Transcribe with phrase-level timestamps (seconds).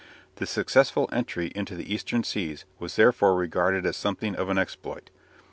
[0.37, 5.11] The successful entry into the Eastern seas was therefore regarded as something of an exploit.